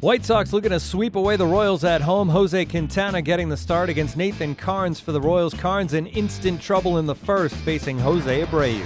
White 0.00 0.24
Sox 0.24 0.52
looking 0.52 0.70
to 0.70 0.78
sweep 0.78 1.16
away 1.16 1.34
the 1.34 1.44
Royals 1.44 1.82
at 1.82 2.00
home. 2.00 2.28
Jose 2.28 2.64
Quintana 2.66 3.20
getting 3.20 3.48
the 3.48 3.56
start 3.56 3.88
against 3.88 4.16
Nathan 4.16 4.54
Karns 4.54 5.00
for 5.00 5.10
the 5.10 5.20
Royals. 5.20 5.52
Karns 5.54 5.92
in 5.92 6.06
instant 6.06 6.62
trouble 6.62 6.98
in 6.98 7.06
the 7.06 7.16
first, 7.16 7.56
facing 7.56 7.98
Jose 7.98 8.44
Abreu. 8.44 8.78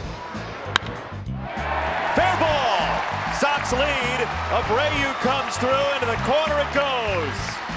Fair 2.15 2.37
ball. 2.41 3.35
Sox 3.39 3.73
lead. 3.75 4.27
Abreu 4.57 5.13
comes 5.21 5.55
through 5.59 5.95
into 5.97 6.07
the 6.07 6.17
corner. 6.25 6.59
It 6.59 6.73
goes. 6.73 7.72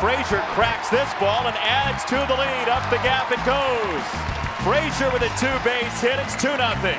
Frazier 0.00 0.40
cracks 0.56 0.88
this 0.88 1.12
ball 1.20 1.46
and 1.46 1.54
adds 1.58 2.02
to 2.06 2.16
the 2.16 2.34
lead. 2.34 2.68
Up 2.70 2.88
the 2.88 2.96
gap 3.04 3.30
it 3.30 3.44
goes. 3.44 4.02
Frazier 4.64 5.12
with 5.12 5.20
a 5.20 5.28
two-base 5.38 6.00
hit. 6.00 6.18
It's 6.18 6.40
2 6.40 6.56
nothing. 6.56 6.98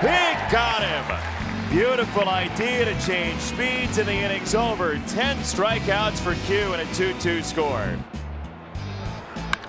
He 0.00 0.50
got 0.50 0.82
him. 0.82 1.70
Beautiful 1.70 2.28
idea 2.28 2.84
to 2.84 3.06
change 3.06 3.38
speeds 3.40 3.98
in 3.98 4.06
the 4.06 4.12
innings 4.12 4.56
over. 4.56 4.98
10 5.06 5.36
strikeouts 5.36 6.18
for 6.18 6.34
Q 6.46 6.72
and 6.72 6.82
a 6.82 6.86
2-2 6.86 7.44
score. 7.44 7.96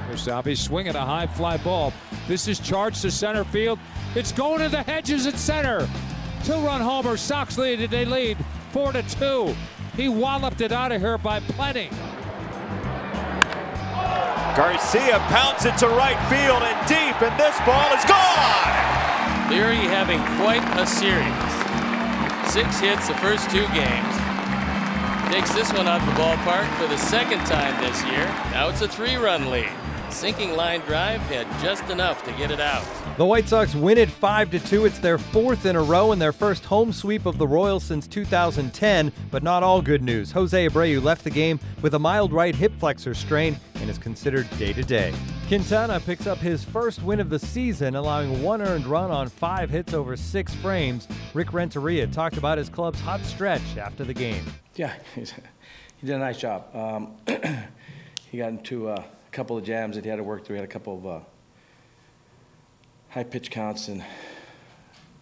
Rosales 0.10 0.58
swinging 0.58 0.96
a 0.96 1.06
high 1.06 1.28
fly 1.28 1.58
ball. 1.58 1.94
This 2.28 2.48
is 2.48 2.60
charged 2.60 3.04
to 3.04 3.12
center 3.12 3.44
field. 3.44 3.78
It's 4.16 4.32
going 4.32 4.62
to 4.62 4.70
the 4.70 4.82
hedges 4.82 5.28
at 5.28 5.38
center. 5.38 5.88
Two-run 6.44 6.82
homer. 6.82 7.18
Sox 7.18 7.60
lead. 7.60 7.88
They 7.92 8.06
lead 8.06 8.38
four 8.72 8.92
to 8.94 9.04
two. 9.04 9.56
He 9.96 10.08
walloped 10.08 10.62
it 10.62 10.72
out 10.72 10.92
of 10.92 11.02
here 11.02 11.18
by 11.18 11.40
plenty. 11.42 11.90
Garcia 14.56 15.20
pounds 15.28 15.66
it 15.66 15.78
to 15.78 15.88
right 15.88 16.20
field 16.28 16.64
and 16.64 16.88
deep, 16.88 17.22
and 17.22 17.40
this 17.40 17.58
ball 17.66 17.94
is 17.94 18.04
gone. 18.06 18.92
Leury 19.52 19.84
having 19.92 20.20
quite 20.40 20.64
a 20.80 20.88
series. 20.88 21.52
Six 22.52 22.80
hits 22.80 23.08
the 23.08 23.16
first 23.16 23.50
two 23.50 23.68
games. 23.74 24.16
Takes 25.32 25.54
this 25.54 25.72
one 25.74 25.88
out 25.88 26.02
of 26.02 26.08
the 26.08 26.22
ballpark 26.22 26.68
for 26.78 26.88
the 26.88 26.98
second 26.98 27.40
time 27.46 27.80
this 27.82 28.04
year. 28.06 28.26
Now 28.52 28.70
it's 28.70 28.82
a 28.82 28.88
three-run 28.88 29.50
lead. 29.50 29.70
Sinking 30.10 30.56
line 30.56 30.82
drive 30.82 31.22
had 31.22 31.48
just 31.62 31.90
enough 31.90 32.24
to 32.26 32.32
get 32.34 32.52
it 32.52 32.60
out. 32.60 32.86
The 33.18 33.26
White 33.26 33.50
Sox 33.50 33.76
win 33.76 33.98
it 33.98 34.10
5 34.10 34.52
to 34.52 34.60
2. 34.60 34.86
It's 34.86 34.98
their 34.98 35.18
fourth 35.18 35.66
in 35.66 35.76
a 35.76 35.84
row 35.84 36.14
and 36.14 36.22
their 36.22 36.32
first 36.32 36.64
home 36.64 36.94
sweep 36.94 37.26
of 37.26 37.38
the 37.38 37.46
Royals 37.46 37.84
since 37.84 38.08
2010, 38.08 39.12
but 39.30 39.44
not 39.44 39.64
all 39.64 39.82
good 39.82 40.02
news. 40.02 40.32
Jose 40.32 40.68
Abreu 40.68 41.04
left 41.04 41.26
the 41.26 41.30
game 41.30 41.60
with 41.82 41.94
a 41.94 42.00
mild 42.00 42.32
right 42.32 42.56
hip 42.56 42.72
flexor 42.80 43.14
strain 43.14 43.60
and 43.76 43.90
is 43.90 43.98
considered 43.98 44.50
day 44.58 44.72
to 44.72 44.82
day. 44.82 45.14
Quintana 45.50 46.00
picks 46.00 46.26
up 46.26 46.38
his 46.38 46.64
first 46.64 47.04
win 47.04 47.20
of 47.20 47.30
the 47.30 47.38
season, 47.38 47.96
allowing 47.96 48.42
one 48.42 48.62
earned 48.62 48.88
run 48.88 49.12
on 49.12 49.28
five 49.28 49.70
hits 49.70 49.94
over 49.94 50.16
six 50.16 50.56
frames. 50.56 51.08
Rick 51.34 51.52
Renteria 51.52 52.08
talked 52.08 52.38
about 52.38 52.58
his 52.58 52.70
club's 52.70 53.02
hot 53.02 53.20
stretch 53.26 53.76
after 53.78 54.06
the 54.06 54.14
game. 54.14 54.46
Yeah, 54.76 54.94
he 55.16 55.26
did 56.06 56.16
a 56.16 56.20
nice 56.20 56.38
job. 56.38 56.74
Um, 56.74 57.18
he 58.32 58.38
got 58.38 58.50
into 58.50 58.90
a 58.90 59.04
couple 59.34 59.58
of 59.58 59.66
jams 59.66 59.98
that 59.98 60.06
he 60.06 60.10
had 60.10 60.16
to 60.16 60.24
work 60.24 60.46
through. 60.46 60.56
He 60.56 60.62
had 60.62 60.70
a 60.70 60.72
couple 60.72 60.98
of 60.98 61.06
uh, 61.06 61.20
high 63.12 63.24
pitch 63.26 63.52
counts 63.52 63.90
in 63.90 64.02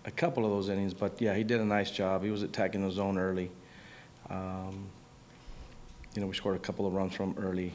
a 0.05 0.11
couple 0.11 0.45
of 0.45 0.51
those 0.51 0.69
innings, 0.69 0.93
but 0.93 1.19
yeah, 1.19 1.33
he 1.33 1.43
did 1.43 1.59
a 1.59 1.65
nice 1.65 1.89
job. 1.89 2.23
He 2.23 2.29
was 2.29 2.43
attacking 2.43 2.83
the 2.83 2.91
zone 2.91 3.17
early. 3.17 3.49
Um, 4.29 4.85
you 6.13 6.21
know, 6.21 6.27
we 6.27 6.35
scored 6.35 6.55
a 6.55 6.59
couple 6.59 6.85
of 6.85 6.93
runs 6.93 7.15
from 7.15 7.35
early. 7.39 7.73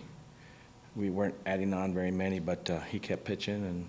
We 0.95 1.11
weren't 1.11 1.35
adding 1.47 1.75
on 1.75 1.93
very 1.93 2.13
many, 2.13 2.39
but 2.39 2.71
uh, 2.71 2.81
he 2.83 3.01
kept 3.01 3.25
pitching, 3.25 3.65
and 3.67 3.87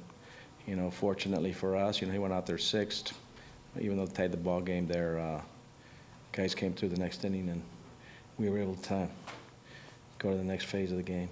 you 0.66 0.76
know, 0.76 0.90
fortunately 0.90 1.54
for 1.54 1.76
us, 1.76 2.02
you 2.02 2.08
know, 2.08 2.14
he 2.14 2.20
went 2.20 2.34
out 2.34 2.48
there 2.48 2.58
sixth. 2.58 3.14
Even 3.80 3.98
though 3.98 4.06
they 4.06 4.14
tied 4.14 4.32
the 4.32 4.38
ball 4.38 4.62
game 4.62 4.88
there, 4.88 5.20
uh, 5.20 5.42
guys 6.32 6.56
came 6.56 6.73
through 6.73 6.89
the 6.89 6.98
next 6.98 7.23
inning, 7.23 7.50
and 7.50 7.62
we 8.39 8.50
were 8.50 8.58
able 8.58 8.76
to 8.76 9.08
go 10.17 10.32
to 10.32 10.38
the 10.38 10.44
next 10.44 10.66
phase 10.66 10.89
of 10.92 10.98
the 10.98 11.04
game. 11.04 11.30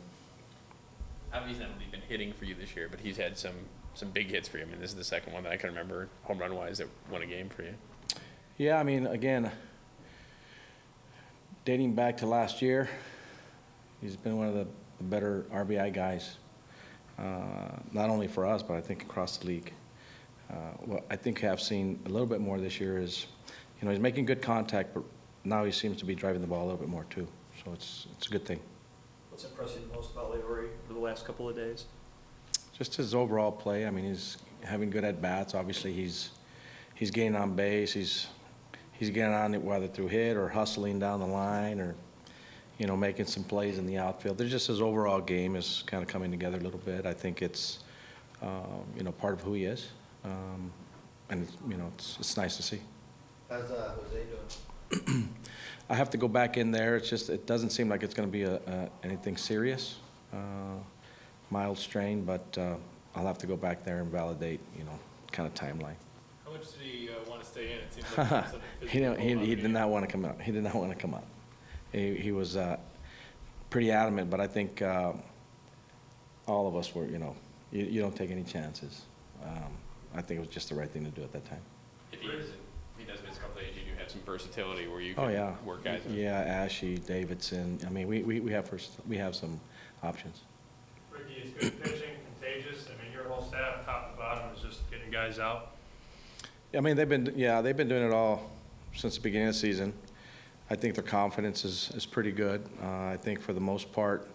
Obviously, 1.34 1.66
only 1.66 1.86
been 1.90 2.02
hitting 2.02 2.32
for 2.32 2.46
you 2.46 2.54
this 2.54 2.76
year, 2.76 2.88
but 2.92 3.00
he's 3.00 3.18
had 3.18 3.36
some 3.36 3.56
some 3.96 4.10
big 4.10 4.30
hits 4.30 4.48
for 4.48 4.58
you. 4.58 4.64
I 4.64 4.68
mean, 4.68 4.80
this 4.80 4.90
is 4.90 4.96
the 4.96 5.04
second 5.04 5.34
one 5.34 5.44
that 5.44 5.52
I 5.52 5.58
can 5.58 5.70
remember 5.70 6.10
home 6.24 6.40
run 6.40 6.56
wise 6.56 6.80
that 6.80 6.88
won 7.12 7.22
a 7.22 7.26
game 7.26 7.50
for 7.50 7.64
you. 7.64 7.74
Yeah, 8.58 8.80
I 8.80 8.84
mean, 8.84 9.08
again, 9.08 9.52
dating 11.66 11.96
back 11.96 12.18
to 12.18 12.28
last 12.28 12.62
year, 12.62 12.90
he's 14.02 14.16
been 14.16 14.38
one 14.38 14.48
of 14.48 14.54
the 14.54 14.68
better 15.02 15.46
RBI 15.52 15.94
guys, 15.94 16.38
uh, 17.18 17.24
not 17.92 18.10
only 18.10 18.28
for 18.28 18.46
us, 18.46 18.64
but 18.64 18.76
I 18.76 18.82
think 18.82 19.04
across 19.04 19.38
the 19.38 19.48
league. 19.48 19.74
Uh, 20.50 20.56
what 20.86 21.06
I 21.10 21.16
think 21.16 21.44
I've 21.44 21.62
seen 21.62 22.00
a 22.06 22.10
little 22.10 22.28
bit 22.28 22.42
more 22.42 22.60
this 22.60 22.80
year 22.80 22.98
is, 22.98 23.26
you 23.80 23.86
know, 23.86 23.92
he's 23.92 24.00
making 24.00 24.26
good 24.26 24.42
contact, 24.42 24.94
but 24.94 25.04
now 25.44 25.64
he 25.64 25.72
seems 25.72 25.98
to 25.98 26.06
be 26.06 26.16
driving 26.16 26.42
the 26.42 26.48
ball 26.48 26.64
a 26.64 26.66
little 26.66 26.78
bit 26.78 26.90
more 26.90 27.06
too. 27.10 27.28
So 27.64 27.74
it's 27.74 28.08
it's 28.18 28.28
a 28.28 28.30
good 28.30 28.46
thing. 28.46 28.60
What's 29.30 29.46
impressed 29.46 29.76
you 29.76 29.82
the 29.88 29.96
most 29.96 30.12
about 30.12 30.32
Leury 30.32 30.68
over 30.86 30.94
the 30.94 31.00
last 31.00 31.26
couple 31.26 31.50
of 31.50 31.56
days? 31.56 31.86
Just 32.84 32.98
his 32.98 33.16
overall 33.16 33.50
play. 33.50 33.88
I 33.88 33.92
mean, 33.92 34.04
he's 34.04 34.38
having 34.62 34.90
good 34.90 35.06
at 35.06 35.22
bats. 35.22 35.56
Obviously, 35.56 35.94
he's 35.94 36.32
he's 36.96 37.12
getting 37.12 37.34
on 37.34 37.56
base. 37.56 37.94
He's 37.94 38.28
he's 38.92 39.10
getting 39.10 39.34
on 39.34 39.54
it 39.54 39.62
whether 39.62 39.88
through 39.88 40.08
hit 40.08 40.36
or 40.36 40.50
hustling 40.50 41.00
down 41.00 41.22
the 41.22 41.26
line 41.26 41.80
or 41.80 41.96
you 42.78 42.86
know 42.86 42.98
making 42.98 43.28
some 43.28 43.46
plays 43.46 43.78
in 43.78 43.86
the 43.86 43.98
outfield. 43.98 44.38
There's 44.38 44.52
just 44.52 44.68
his 44.68 44.82
overall 44.82 45.22
game 45.22 45.56
is 45.56 45.86
kind 45.86 46.04
of 46.04 46.10
coming 46.10 46.30
together 46.30 46.58
a 46.58 46.60
little 46.60 46.80
bit. 46.80 47.06
I 47.06 47.14
think 47.14 47.42
it's 47.42 47.80
um, 48.42 48.84
you 48.98 49.04
know 49.04 49.14
part 49.14 49.36
of 49.36 49.40
who 49.40 49.54
he 49.54 49.64
is, 49.64 49.88
um, 50.26 50.70
and 51.30 51.44
it's, 51.44 51.54
you 51.70 51.78
know 51.78 51.90
it's 51.96 52.18
it's 52.20 52.36
nice 52.36 52.58
to 52.58 52.64
see. 52.64 52.82
How's 53.50 53.72
uh, 53.72 53.96
Jose 53.96 54.26
doing? 54.92 55.30
I 55.90 55.96
have 55.96 56.10
to 56.10 56.18
go 56.18 56.28
back 56.28 56.58
in 56.58 56.72
there. 56.72 56.98
It's 56.98 57.10
just 57.10 57.30
it 57.30 57.48
doesn't 57.48 57.70
seem 57.70 57.88
like 57.88 58.04
it's 58.04 58.14
going 58.14 58.28
to 58.28 58.34
be 58.34 58.44
a, 58.44 58.56
a, 58.56 58.90
anything 59.06 59.38
serious. 59.38 60.00
Uh, 60.34 60.80
mild 61.54 61.78
strain, 61.78 62.26
but 62.26 62.58
uh, 62.58 62.76
I'll 63.16 63.28
have 63.28 63.38
to 63.38 63.48
go 63.48 63.56
back 63.56 63.84
there 63.86 64.00
and 64.02 64.12
validate, 64.12 64.60
you 64.78 64.84
know, 64.84 65.00
kind 65.32 65.48
of 65.48 65.54
timeline. 65.54 65.96
How 66.44 66.52
much 66.52 66.64
did 66.74 66.82
he 66.82 67.10
uh, 67.10 67.30
want 67.30 67.42
to 67.44 67.48
stay 67.48 67.72
in? 67.74 67.78
It 67.78 67.94
seems 67.94 68.18
like 68.32 68.46
he, 68.82 68.88
he, 68.88 69.00
don't- 69.00 69.20
he, 69.20 69.36
he 69.38 69.56
did 69.56 69.70
not 69.70 69.90
want 69.90 70.04
to 70.06 70.12
come 70.12 70.26
out. 70.26 70.42
He 70.42 70.52
did 70.52 70.64
not 70.64 70.76
want 70.76 70.92
to 70.92 70.98
come 70.98 71.14
out. 71.14 71.26
He, 71.92 72.16
he 72.16 72.32
was 72.32 72.58
uh, 72.58 72.78
pretty 73.70 73.92
adamant, 73.92 74.30
but 74.32 74.42
I 74.42 74.48
think 74.48 74.82
uh, 74.82 75.14
all 76.48 76.68
of 76.68 76.76
us 76.76 76.94
were, 76.96 77.06
you 77.06 77.20
know, 77.20 77.36
you, 77.72 77.86
you 77.86 78.02
don't 78.02 78.16
take 78.16 78.32
any 78.32 78.44
chances. 78.44 79.04
Um, 79.46 79.72
I 80.16 80.22
think 80.22 80.40
it 80.40 80.42
was 80.42 80.50
just 80.50 80.70
the 80.70 80.76
right 80.76 80.90
thing 80.90 81.06
to 81.06 81.12
do 81.12 81.22
at 81.22 81.32
that 81.34 81.46
time. 81.46 81.62
If 82.12 82.20
he, 82.22 82.28
if 82.30 82.46
he 82.98 83.04
does 83.06 83.20
miss 83.28 83.38
a 83.38 83.42
couple 83.42 83.62
days, 83.62 83.74
you 83.76 83.92
do 83.92 84.00
have 84.00 84.10
some 84.10 84.22
versatility 84.22 84.88
where 84.88 85.02
you 85.02 85.14
can 85.14 85.24
Oh, 85.24 85.28
yeah. 85.28 85.54
work 85.66 85.84
guys. 85.84 86.02
Yeah, 86.10 86.66
Asche, 86.66 87.04
Davidson. 87.06 87.80
I 87.86 87.90
mean, 87.92 88.08
we, 88.08 88.24
we, 88.24 88.40
we 88.40 88.52
have 88.54 88.68
first, 88.68 88.94
we 89.08 89.18
have 89.18 89.36
some 89.36 89.60
options. 90.02 90.42
Ricky 91.28 91.42
is 91.48 91.52
good 91.54 91.84
pitching, 91.84 92.10
contagious. 92.40 92.88
I 92.88 93.04
mean, 93.04 93.14
your 93.14 93.24
whole 93.26 93.44
staff, 93.44 93.86
top 93.86 94.12
to 94.12 94.18
bottom, 94.18 94.44
is 94.56 94.62
just 94.62 94.90
getting 94.92 95.12
guys 95.12 95.40
out. 95.40 95.72
I 96.76 96.80
mean, 96.80 96.96
they've 96.96 97.08
been, 97.08 97.34
yeah, 97.36 97.62
they've 97.62 97.78
been 97.78 97.88
doing 97.88 98.04
it 98.04 98.12
all 98.12 98.50
since 98.96 99.16
the 99.16 99.22
beginning 99.22 99.50
of 99.50 99.54
the 99.54 99.60
season. 99.60 99.94
I 100.70 100.76
think 100.76 100.96
their 100.96 101.04
confidence 101.04 101.66
is, 101.66 101.92
is 101.96 102.06
pretty 102.06 102.32
good. 102.32 102.68
Uh, 102.82 102.88
I 102.88 103.18
think 103.22 103.42
for 103.42 103.54
the 103.54 103.60
most 103.60 103.92
part, 103.92 104.28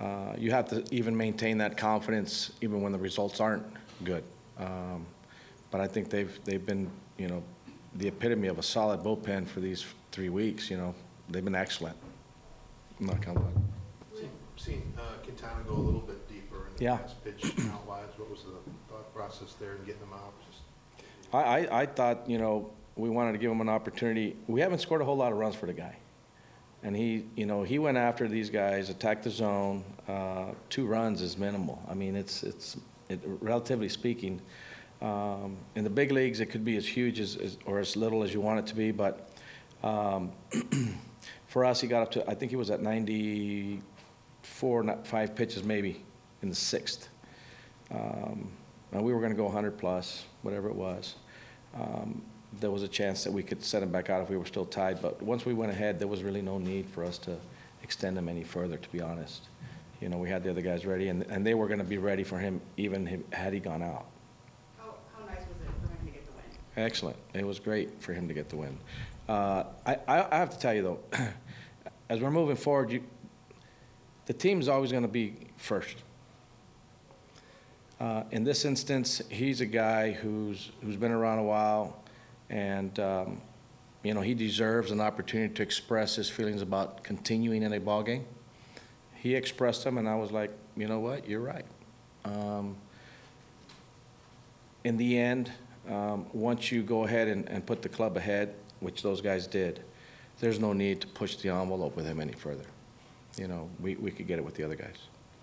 uh, 0.00 0.34
you 0.36 0.50
have 0.50 0.68
to 0.70 0.84
even 0.90 1.16
maintain 1.16 1.58
that 1.58 1.76
confidence 1.76 2.50
even 2.60 2.82
when 2.82 2.92
the 2.92 2.98
results 2.98 3.40
aren't 3.40 3.64
good. 4.02 4.24
Um, 4.58 5.06
but 5.70 5.80
I 5.80 5.86
think 5.86 6.10
they've, 6.10 6.38
they've 6.44 6.64
been, 6.64 6.90
you 7.18 7.28
know, 7.28 7.42
the 7.96 8.08
epitome 8.08 8.48
of 8.48 8.58
a 8.58 8.62
solid 8.62 9.00
bullpen 9.00 9.46
for 9.46 9.60
these 9.60 9.84
three 10.10 10.28
weeks, 10.28 10.70
you 10.70 10.76
know. 10.76 10.94
They've 11.28 11.44
been 11.44 11.54
excellent. 11.54 11.96
Knock 12.98 13.28
on 13.28 13.34
wood. 13.34 13.54
Seen- 14.14 14.30
Seen 14.56 14.92
uh, 14.98 15.02
Quintana 15.44 15.64
go 15.68 15.74
a 15.74 15.84
little 15.84 16.00
bit 16.00 16.28
deeper 16.28 16.66
in 16.68 16.76
the 16.76 16.84
Yeah. 16.84 16.98
pitch 17.24 17.44
out-wise. 17.72 18.08
What 18.16 18.30
was 18.30 18.44
the 18.44 18.70
thought 18.88 19.14
process 19.14 19.54
there 19.60 19.76
in 19.76 19.84
getting 19.84 20.00
them 20.00 20.12
out? 20.12 20.32
Just 20.50 20.62
I, 21.32 21.38
I, 21.38 21.82
I 21.82 21.86
thought, 21.86 22.28
you 22.28 22.38
know, 22.38 22.70
we 22.96 23.10
wanted 23.10 23.32
to 23.32 23.38
give 23.38 23.50
him 23.50 23.60
an 23.60 23.68
opportunity. 23.68 24.36
We 24.46 24.60
haven't 24.60 24.78
scored 24.78 25.00
a 25.00 25.04
whole 25.04 25.16
lot 25.16 25.32
of 25.32 25.38
runs 25.38 25.54
for 25.54 25.66
the 25.66 25.72
guy. 25.72 25.96
And 26.82 26.94
he, 26.94 27.24
you 27.34 27.46
know, 27.46 27.62
he 27.62 27.78
went 27.78 27.96
after 27.96 28.28
these 28.28 28.50
guys, 28.50 28.90
attacked 28.90 29.24
the 29.24 29.30
zone. 29.30 29.84
Uh, 30.06 30.52
two 30.68 30.86
runs 30.86 31.22
is 31.22 31.38
minimal. 31.38 31.82
I 31.88 31.94
mean, 31.94 32.14
it's, 32.14 32.42
it's, 32.42 32.76
it, 33.08 33.20
relatively 33.40 33.88
speaking, 33.88 34.40
um, 35.00 35.56
in 35.74 35.84
the 35.84 35.90
big 35.90 36.12
leagues, 36.12 36.40
it 36.40 36.46
could 36.46 36.64
be 36.64 36.76
as 36.76 36.86
huge 36.86 37.20
as, 37.20 37.36
as, 37.36 37.56
or 37.64 37.78
as 37.78 37.96
little 37.96 38.22
as 38.22 38.32
you 38.34 38.40
want 38.40 38.60
it 38.60 38.66
to 38.66 38.74
be. 38.76 38.92
But 38.92 39.30
um, 39.82 40.32
for 41.46 41.64
us, 41.64 41.80
he 41.80 41.88
got 41.88 42.02
up 42.02 42.10
to, 42.12 42.30
I 42.30 42.34
think 42.34 42.50
he 42.50 42.56
was 42.56 42.70
at 42.70 42.80
94, 44.44 44.82
not 44.82 45.06
five 45.06 45.34
pitches 45.34 45.64
maybe 45.64 46.02
in 46.42 46.50
the 46.50 46.54
sixth. 46.54 47.08
Um, 47.90 48.50
and 48.92 49.02
we 49.02 49.12
were 49.12 49.20
going 49.20 49.32
to 49.32 49.36
go 49.36 49.44
100 49.44 49.78
plus, 49.78 50.24
whatever 50.42 50.68
it 50.68 50.74
was. 50.74 51.16
Um, 51.74 52.22
there 52.60 52.70
was 52.70 52.82
a 52.82 52.88
chance 52.88 53.24
that 53.24 53.32
we 53.32 53.42
could 53.42 53.64
set 53.64 53.82
him 53.82 53.90
back 53.90 54.10
out 54.10 54.22
if 54.22 54.30
we 54.30 54.36
were 54.36 54.44
still 54.44 54.66
tied, 54.66 55.02
but 55.02 55.20
once 55.22 55.44
we 55.44 55.54
went 55.54 55.72
ahead, 55.72 55.98
there 55.98 56.06
was 56.06 56.22
really 56.22 56.42
no 56.42 56.58
need 56.58 56.88
for 56.90 57.04
us 57.04 57.18
to 57.18 57.36
extend 57.82 58.16
him 58.16 58.28
any 58.28 58.44
further, 58.44 58.76
to 58.76 58.88
be 58.90 59.00
honest. 59.00 59.48
You 60.00 60.08
know, 60.08 60.18
we 60.18 60.28
had 60.28 60.44
the 60.44 60.50
other 60.50 60.60
guys 60.60 60.86
ready, 60.86 61.08
and, 61.08 61.22
and 61.24 61.44
they 61.44 61.54
were 61.54 61.66
going 61.66 61.78
to 61.78 61.84
be 61.84 61.98
ready 61.98 62.22
for 62.22 62.38
him 62.38 62.60
even 62.76 63.06
him- 63.06 63.24
had 63.32 63.52
he 63.52 63.58
gone 63.58 63.82
out. 63.82 64.06
How, 64.78 64.94
how 65.16 65.26
nice 65.26 65.38
was 65.38 65.56
it 65.62 65.72
for 65.82 65.88
him 65.90 66.06
to 66.06 66.12
get 66.12 66.26
the 66.26 66.32
win? 66.32 66.84
Excellent. 66.84 67.16
It 67.32 67.46
was 67.46 67.58
great 67.58 68.00
for 68.00 68.12
him 68.12 68.28
to 68.28 68.34
get 68.34 68.48
the 68.50 68.56
win. 68.56 68.78
Uh, 69.28 69.64
I, 69.86 69.96
I, 70.06 70.26
I 70.30 70.36
have 70.36 70.50
to 70.50 70.58
tell 70.58 70.74
you 70.74 70.82
though, 70.82 70.98
as 72.08 72.20
we're 72.20 72.30
moving 72.30 72.56
forward, 72.56 72.92
you, 72.92 73.02
the 74.26 74.32
team's 74.32 74.68
always 74.68 74.90
going 74.90 75.02
to 75.02 75.08
be 75.08 75.34
first. 75.56 75.96
Uh, 78.00 78.24
in 78.30 78.44
this 78.44 78.64
instance, 78.64 79.22
he's 79.28 79.60
a 79.60 79.66
guy 79.66 80.12
who's 80.12 80.72
who's 80.82 80.96
been 80.96 81.12
around 81.12 81.38
a 81.38 81.42
while, 81.42 82.02
and 82.50 82.98
um, 82.98 83.40
you 84.02 84.12
know 84.12 84.20
he 84.20 84.34
deserves 84.34 84.90
an 84.90 85.00
opportunity 85.00 85.54
to 85.54 85.62
express 85.62 86.16
his 86.16 86.28
feelings 86.28 86.60
about 86.60 87.04
continuing 87.04 87.62
in 87.62 87.72
a 87.72 87.80
ball 87.80 88.02
game. 88.02 88.24
He 89.14 89.34
expressed 89.34 89.84
them, 89.84 89.96
and 89.96 90.08
I 90.08 90.16
was 90.16 90.32
like, 90.32 90.50
you 90.76 90.86
know 90.88 91.00
what, 91.00 91.28
you're 91.28 91.40
right. 91.40 91.64
Um, 92.24 92.76
in 94.82 94.96
the 94.96 95.18
end, 95.18 95.50
um, 95.88 96.26
once 96.32 96.70
you 96.70 96.82
go 96.82 97.04
ahead 97.04 97.28
and, 97.28 97.48
and 97.48 97.64
put 97.64 97.80
the 97.80 97.88
club 97.88 98.16
ahead, 98.16 98.54
which 98.80 99.02
those 99.02 99.20
guys 99.20 99.46
did, 99.46 99.82
there's 100.40 100.58
no 100.58 100.72
need 100.72 101.00
to 101.00 101.06
push 101.06 101.36
the 101.36 101.48
envelope 101.48 101.96
with 101.96 102.04
him 102.04 102.20
any 102.20 102.32
further. 102.32 102.64
You 103.36 103.48
know, 103.48 103.68
we, 103.80 103.96
we 103.96 104.10
could 104.10 104.26
get 104.26 104.38
it 104.38 104.44
with 104.44 104.54
the 104.54 104.64
other 104.64 104.76
guys. 104.76 104.96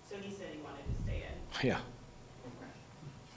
So 0.08 0.16
he 0.20 0.32
said 0.32 0.46
he 0.52 0.60
wanted 0.62 0.84
to 0.96 1.02
stay 1.02 1.22
in. 1.22 1.68
Yeah. 1.68 1.78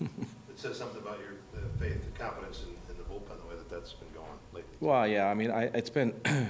It 0.01 0.59
says 0.59 0.77
something 0.77 1.01
about 1.01 1.19
your 1.19 1.33
uh, 1.55 1.67
faith 1.79 2.01
and 2.03 2.15
confidence 2.15 2.63
in, 2.63 2.69
in 2.91 2.97
the 2.97 3.03
bullpen, 3.03 3.37
the 3.41 3.47
way 3.47 3.55
that 3.55 3.69
that's 3.69 3.93
been 3.93 4.07
going 4.13 4.27
lately. 4.53 4.77
Well, 4.79 5.07
yeah, 5.07 5.25
I 5.29 5.33
mean, 5.33 5.51
I, 5.51 5.63
it's 5.65 5.89
been, 5.89 6.13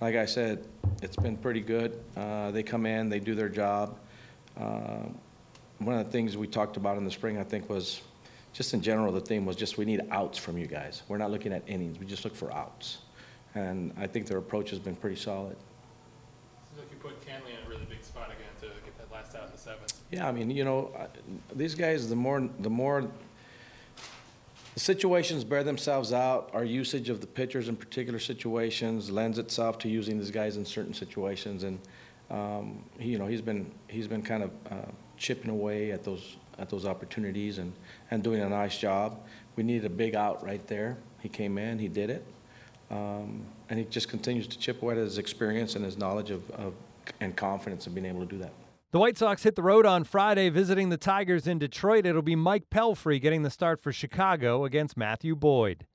like 0.00 0.14
I 0.14 0.26
said, 0.26 0.66
it's 1.02 1.16
been 1.16 1.36
pretty 1.36 1.60
good. 1.60 1.98
Uh, 2.16 2.50
they 2.50 2.62
come 2.62 2.84
in, 2.84 3.08
they 3.08 3.20
do 3.20 3.34
their 3.34 3.48
job. 3.48 3.96
Uh, 4.58 5.04
one 5.78 5.98
of 5.98 6.04
the 6.04 6.12
things 6.12 6.36
we 6.36 6.46
talked 6.46 6.76
about 6.76 6.98
in 6.98 7.04
the 7.04 7.10
spring, 7.10 7.38
I 7.38 7.44
think, 7.44 7.68
was 7.68 8.02
just 8.52 8.72
in 8.74 8.80
general, 8.80 9.12
the 9.12 9.20
theme 9.20 9.44
was 9.44 9.56
just 9.56 9.78
we 9.78 9.84
need 9.84 10.02
outs 10.10 10.38
from 10.38 10.56
you 10.58 10.66
guys. 10.66 11.02
We're 11.08 11.18
not 11.18 11.30
looking 11.30 11.52
at 11.52 11.62
innings, 11.66 11.98
we 11.98 12.06
just 12.06 12.24
look 12.24 12.34
for 12.34 12.52
outs. 12.52 12.98
And 13.54 13.92
I 13.98 14.06
think 14.06 14.26
their 14.26 14.38
approach 14.38 14.70
has 14.70 14.78
been 14.78 14.96
pretty 14.96 15.16
solid. 15.16 15.56
Like 16.76 16.90
you 16.90 16.96
put 16.98 17.20
Kahnle 17.26 17.48
in 17.48 17.66
a 17.66 17.68
really 17.68 17.86
big 17.86 18.02
spot 18.02 18.28
again 18.28 18.52
to 18.60 18.66
get 18.84 18.98
that 18.98 19.10
last 19.12 19.34
out 19.34 19.46
in 19.46 19.52
the 19.52 19.58
seventh. 19.58 19.92
Yeah, 20.10 20.28
I 20.28 20.32
mean, 20.32 20.50
you 20.50 20.64
know, 20.64 20.92
I- 20.98 21.08
these 21.54 21.74
guys, 21.74 22.08
the 22.08 22.16
more, 22.16 22.48
the 22.60 22.70
more 22.70 23.08
the 24.74 24.80
situations 24.80 25.42
bear 25.44 25.64
themselves 25.64 26.12
out, 26.12 26.50
our 26.52 26.64
usage 26.64 27.08
of 27.08 27.20
the 27.22 27.26
pitchers 27.26 27.68
in 27.68 27.76
particular 27.76 28.18
situations 28.18 29.10
lends 29.10 29.38
itself 29.38 29.78
to 29.78 29.88
using 29.88 30.18
these 30.18 30.30
guys 30.30 30.56
in 30.58 30.64
certain 30.66 30.92
situations. 30.92 31.64
And, 31.64 31.78
um, 32.30 32.84
he, 32.98 33.10
you 33.10 33.18
know, 33.18 33.26
he's 33.26 33.40
been, 33.40 33.70
he's 33.88 34.06
been 34.06 34.22
kind 34.22 34.42
of 34.42 34.50
uh, 34.70 34.90
chipping 35.16 35.50
away 35.50 35.92
at 35.92 36.04
those, 36.04 36.36
at 36.58 36.68
those 36.68 36.84
opportunities 36.84 37.56
and, 37.58 37.72
and 38.10 38.22
doing 38.22 38.42
a 38.42 38.48
nice 38.48 38.76
job. 38.78 39.18
We 39.56 39.62
needed 39.62 39.86
a 39.86 39.90
big 39.90 40.14
out 40.14 40.44
right 40.44 40.64
there. 40.66 40.98
He 41.20 41.30
came 41.30 41.56
in, 41.56 41.78
he 41.78 41.88
did 41.88 42.10
it. 42.10 42.26
Um, 42.90 43.46
And 43.68 43.78
he 43.78 43.84
just 43.84 44.08
continues 44.08 44.46
to 44.48 44.58
chip 44.58 44.82
away 44.82 44.94
at 44.94 44.98
his 44.98 45.18
experience 45.18 45.74
and 45.74 45.84
his 45.84 45.98
knowledge 45.98 46.30
of, 46.30 46.48
of, 46.52 46.74
and 47.20 47.36
confidence 47.36 47.86
in 47.86 47.94
being 47.94 48.06
able 48.06 48.20
to 48.20 48.26
do 48.26 48.38
that. 48.38 48.52
The 48.92 49.00
White 49.00 49.18
Sox 49.18 49.42
hit 49.42 49.56
the 49.56 49.62
road 49.62 49.84
on 49.84 50.04
Friday 50.04 50.48
visiting 50.48 50.90
the 50.90 50.96
Tigers 50.96 51.46
in 51.46 51.58
Detroit. 51.58 52.06
It'll 52.06 52.22
be 52.22 52.36
Mike 52.36 52.70
Pelfrey 52.70 53.20
getting 53.20 53.42
the 53.42 53.50
start 53.50 53.82
for 53.82 53.92
Chicago 53.92 54.64
against 54.64 54.96
Matthew 54.96 55.34
Boyd. 55.34 55.86